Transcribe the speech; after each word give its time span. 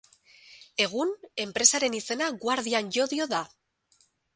Egun 0.85 1.11
enpresaren 1.45 2.01
izena 2.01 2.33
Guardian 2.47 2.95
Llodio 2.97 3.33
da. 3.37 3.49